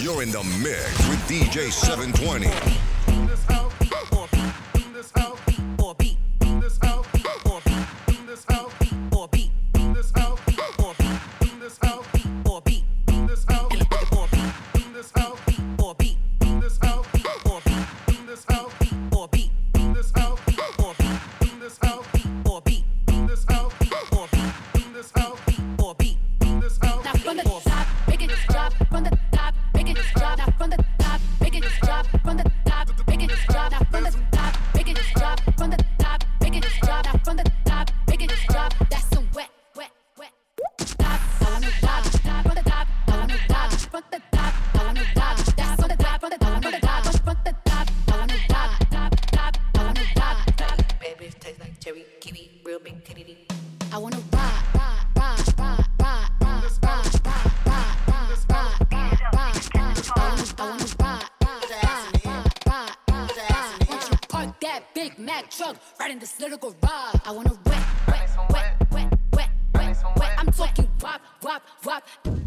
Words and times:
You're 0.00 0.22
in 0.22 0.30
the 0.30 0.42
mix 0.62 1.08
with 1.08 1.20
DJ 1.28 1.70
720. 1.70 2.48
Now 27.04 27.12
from 27.14 27.36
the 27.36 27.42
top, 27.64 27.86
it 28.08 28.30
drop 28.48 28.72
from 28.88 29.04
the 29.04 29.21
neck 65.32 65.50
truck, 65.50 65.76
riding 65.98 66.18
this 66.18 66.38
little 66.40 66.58
garage. 66.58 67.20
I 67.24 67.30
wanna 67.30 67.54
wet, 67.64 67.82
wet, 68.06 68.30
wet, 68.50 68.74
wet, 68.92 69.18
wet, 69.32 69.50
wet, 69.74 69.96
wet. 70.18 70.32
I'm 70.38 70.52
talking 70.52 70.88
wop, 71.00 71.22
wop, 71.42 71.62
wop. 71.84 72.41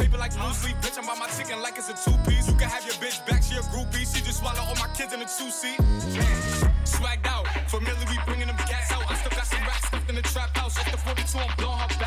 sleeping 0.00 0.20
like 0.20 0.32
blue 0.32 0.52
sleep. 0.52 0.76
Bitch, 0.80 0.96
I'm 0.98 1.06
by 1.06 1.14
my 1.14 1.28
chicken 1.36 1.60
like 1.60 1.76
it's 1.76 1.90
a 1.92 1.96
two 2.04 2.16
piece. 2.24 2.48
You 2.48 2.56
can 2.56 2.68
have 2.68 2.84
your 2.84 2.96
bitch 3.02 3.20
back, 3.26 3.42
she 3.42 3.56
a 3.56 3.64
groupie. 3.72 4.04
She 4.08 4.24
just 4.24 4.40
swallow 4.40 4.64
all 4.64 4.76
my 4.76 4.88
kids 4.96 5.12
in 5.12 5.20
a 5.20 5.28
two 5.28 5.50
seat. 5.50 5.78
Swagged 6.84 7.26
out. 7.26 7.46
Familiar, 7.68 8.06
we 8.08 8.16
bringing 8.24 8.48
them 8.48 8.56
cats 8.56 8.92
out. 8.92 9.04
I 9.10 9.14
still 9.20 9.34
got 9.36 9.46
some 9.46 9.60
racks 9.60 9.86
stuffed 9.88 10.08
in 10.08 10.16
the 10.16 10.22
trap 10.22 10.56
house. 10.56 10.78
Off 10.78 10.90
the 10.90 10.96
42, 10.96 11.38
I'm 11.38 11.56
blowing 11.58 11.78
her 11.84 11.99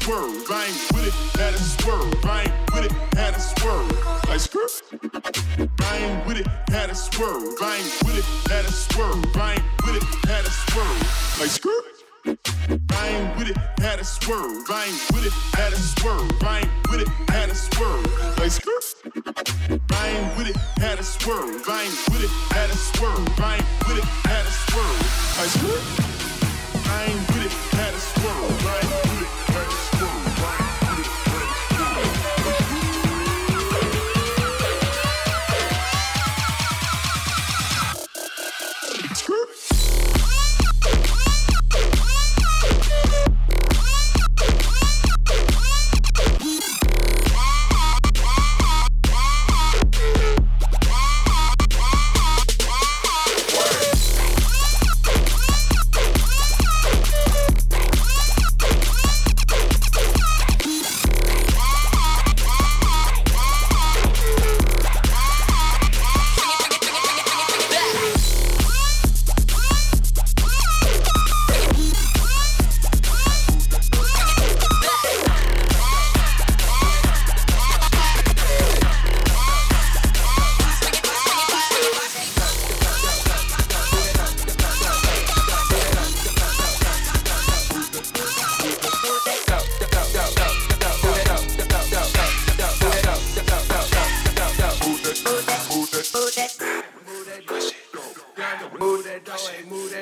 swerve. 0.00 0.50
I 0.50 0.66
ain't 0.66 0.92
with 0.92 1.06
it, 1.06 1.14
had 1.38 1.54
a 1.54 1.58
swerve. 1.58 2.24
I 2.24 2.42
ain't 2.42 2.74
with 2.74 2.84
it, 2.86 2.92
had 3.16 3.34
a 3.34 3.40
swerve. 3.40 3.90
Like 4.28 4.40
skirt. 4.40 4.82
I 5.80 5.96
ain't 5.98 6.26
with 6.26 6.38
it, 6.38 6.46
had 6.70 6.90
a 6.90 6.94
swerve. 6.94 7.54
I 7.60 7.76
ain't 7.76 8.04
with 8.04 8.18
it, 8.18 8.24
had 8.50 8.64
a 8.64 8.72
swerve. 8.72 9.36
I 9.36 9.52
ain't 9.52 9.62
with 9.84 9.96
it, 9.96 10.04
had 10.28 10.44
a 10.44 10.50
swerve. 10.50 11.40
Like 11.40 11.50
skirt. 11.50 11.84
I 12.92 13.08
ain't 13.08 13.36
with 13.38 13.48
it, 13.50 13.56
had 13.80 13.98
a 13.98 14.04
swerve. 14.04 14.64
I 14.70 14.84
ain't 14.86 15.12
with 15.12 15.26
it, 15.26 15.32
had 15.54 15.72
a 15.72 15.76
swerve. 15.76 16.30
I 16.42 16.60
ain't 16.60 16.90
with 16.90 17.00
it, 17.02 17.08
had 17.30 17.48
a 17.50 17.54
swerve. 17.54 18.38
Like 18.38 18.50
skirt. 18.50 18.84
I 19.92 20.08
ain't 20.08 20.36
with 20.36 20.48
it, 20.48 20.56
had 20.80 20.98
a 20.98 21.04
swerve. 21.04 21.62
I 21.68 21.82
ain't 21.84 22.00
with 22.10 22.24
it, 22.24 22.30
had 22.56 22.70
a 22.70 22.76
swerve. 22.76 23.40
I 23.40 23.56
ain't 23.56 23.88
with 23.88 23.98
it, 23.98 24.04
had 24.24 24.46
a 24.46 24.54
swerve. 24.64 25.00
Like 25.38 25.52
skirt. 25.56 25.82
I 26.88 27.04
ain't 27.04 27.28
with 27.34 27.46
it, 27.46 27.52
had 27.76 27.94
a 27.94 28.00
swerve. 28.00 28.66
I 28.66 28.80
ain't 28.82 29.09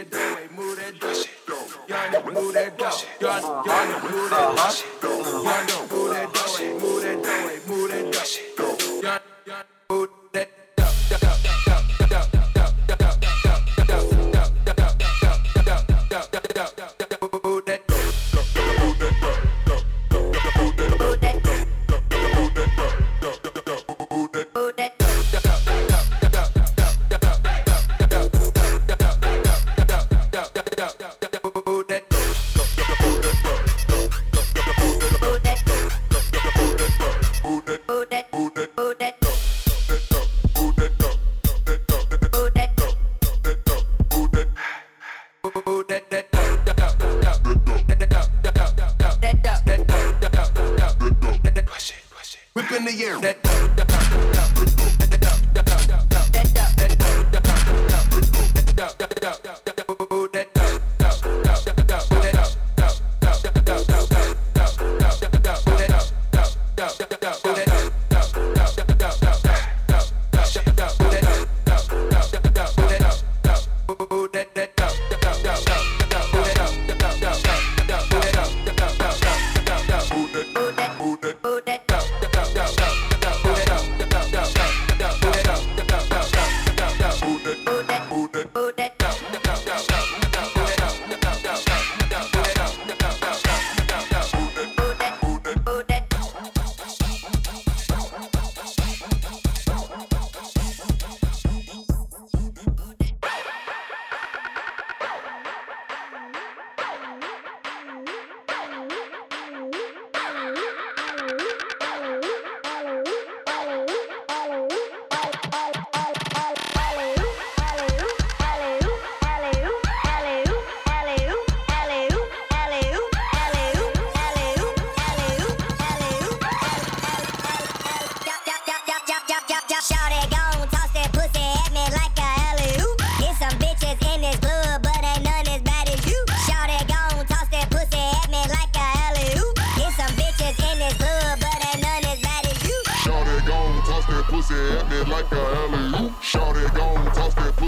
dead. 0.04 0.27
Whip 52.58 52.72
in 52.72 52.84
the 52.84 53.04
air. 53.04 53.57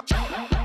alley 0.00 0.57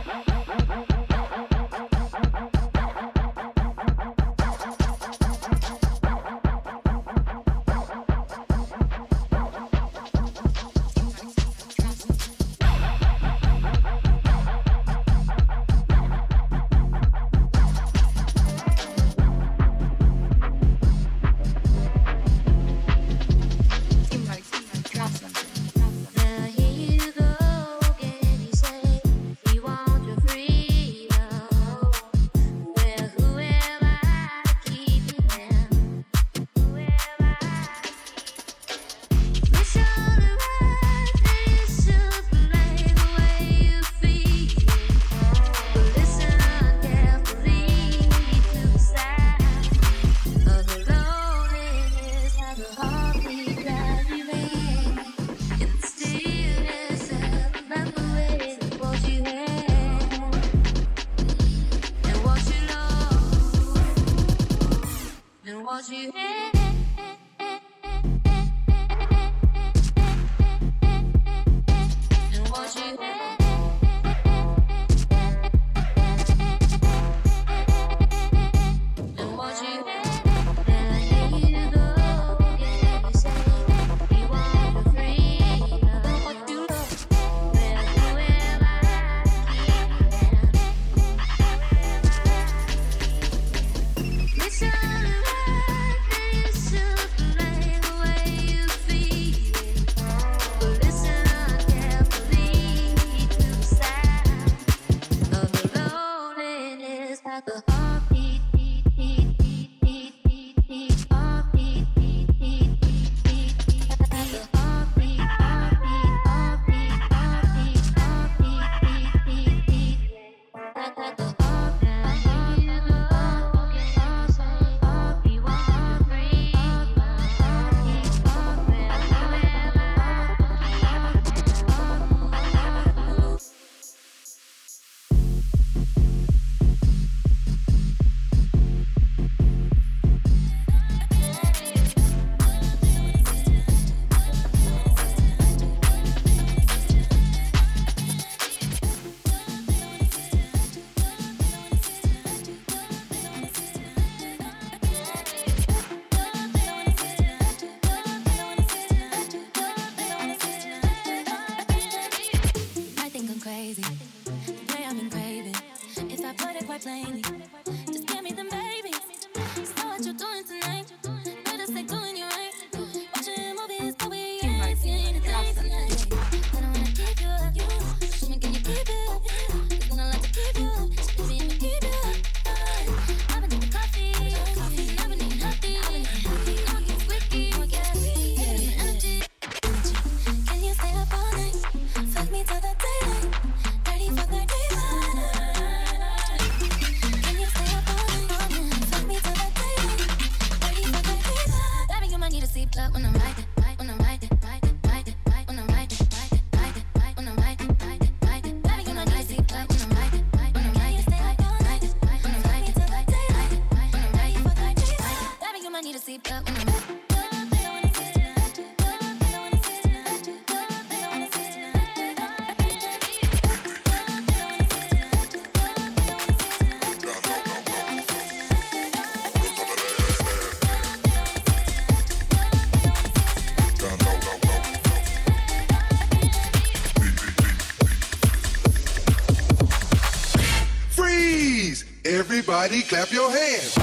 Everybody 242.64 242.88
clap 242.88 243.12
your 243.12 243.30
hands. 243.30 243.78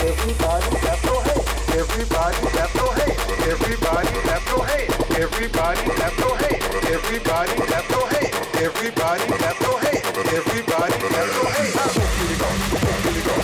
Everybody 0.00 0.64
clap 0.80 1.04
your 1.04 1.20
hands. 1.20 1.44
Everybody 1.76 2.36
clap 2.40 2.72
your 2.74 2.94
hands. 2.94 3.20
Everybody 3.44 4.08
clap 4.24 4.48
your 4.48 4.64
hands. 4.64 4.96
Everybody 5.12 5.92
clap 5.92 6.16
your 6.16 6.36
hands. 6.38 6.64
Everybody 6.88 7.52
clap 7.52 7.84
your 7.92 8.08
hands. 8.08 8.32
Everybody 8.56 9.28
clap 9.28 9.60
your 9.60 9.76
hands. 9.76 10.08
Everybody 10.32 10.92
clap 11.04 11.28
your 11.36 11.52
hands. 11.52 11.76
Here 11.92 12.32
we 12.32 12.36
go. 12.40 12.48
Here 12.72 13.12
we 13.12 13.20
go. 13.20 13.36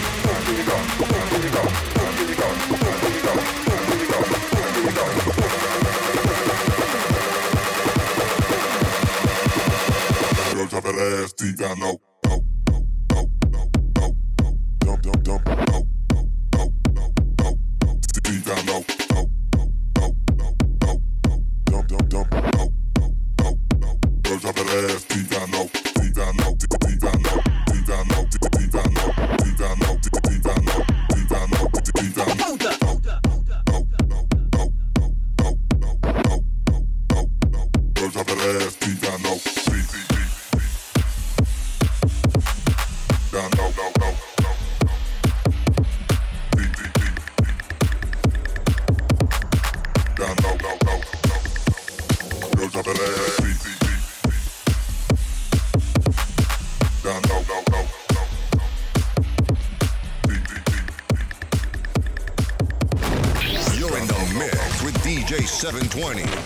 Here 0.49 0.57
we 0.57 0.65
go. 0.65 0.81
Here 1.29 1.45
we 1.45 1.53
go. 1.53 1.69
Here 2.09 2.25
we 2.25 2.37
go. 2.41 2.49
Here 2.49 3.13
we 3.13 3.21
go. 3.21 3.37
Here 3.37 4.01
we 4.01 4.09
go. 4.09 4.25
Here 4.49 4.85
we 4.87 4.93
go. 4.97 5.05
Your 10.57 10.69
top 10.69 10.85
of 10.87 10.97
the 10.97 11.05
ass 11.23 11.33
deep 11.35 11.57
down 11.59 11.81
low. 11.81 12.08
dump, 15.02 15.23
dump, 15.23 15.45
dump, 15.45 15.67
dump. 15.67 15.88
20. 65.99 66.38